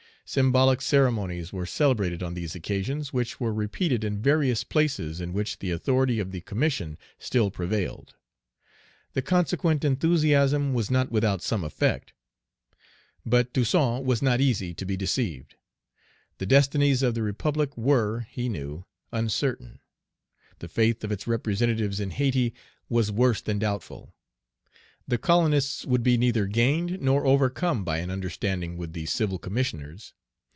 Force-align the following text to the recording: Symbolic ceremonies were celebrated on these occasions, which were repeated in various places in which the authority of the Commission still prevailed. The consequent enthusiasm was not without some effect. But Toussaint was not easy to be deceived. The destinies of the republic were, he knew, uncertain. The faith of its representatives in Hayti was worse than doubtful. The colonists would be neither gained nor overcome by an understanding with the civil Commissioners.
Symbolic 0.23 0.79
ceremonies 0.81 1.51
were 1.51 1.65
celebrated 1.65 2.23
on 2.23 2.35
these 2.35 2.55
occasions, 2.55 3.11
which 3.11 3.37
were 3.41 3.53
repeated 3.53 4.05
in 4.05 4.21
various 4.21 4.63
places 4.63 5.19
in 5.19 5.33
which 5.33 5.59
the 5.59 5.71
authority 5.71 6.21
of 6.21 6.31
the 6.31 6.39
Commission 6.39 6.97
still 7.19 7.51
prevailed. 7.51 8.15
The 9.11 9.21
consequent 9.21 9.83
enthusiasm 9.83 10.73
was 10.73 10.89
not 10.89 11.11
without 11.11 11.41
some 11.43 11.65
effect. 11.65 12.13
But 13.25 13.53
Toussaint 13.53 14.05
was 14.05 14.21
not 14.21 14.39
easy 14.39 14.73
to 14.75 14.85
be 14.85 14.95
deceived. 14.95 15.55
The 16.37 16.45
destinies 16.45 17.03
of 17.03 17.13
the 17.13 17.23
republic 17.23 17.75
were, 17.77 18.21
he 18.21 18.47
knew, 18.47 18.85
uncertain. 19.11 19.79
The 20.59 20.69
faith 20.69 21.03
of 21.03 21.11
its 21.11 21.27
representatives 21.27 21.99
in 21.99 22.09
Hayti 22.11 22.53
was 22.87 23.11
worse 23.11 23.41
than 23.41 23.59
doubtful. 23.59 24.15
The 25.05 25.17
colonists 25.17 25.85
would 25.85 26.03
be 26.03 26.15
neither 26.15 26.45
gained 26.45 27.01
nor 27.01 27.25
overcome 27.25 27.83
by 27.83 27.97
an 27.97 28.09
understanding 28.09 28.77
with 28.77 28.93
the 28.93 29.05
civil 29.07 29.37
Commissioners. 29.37 30.13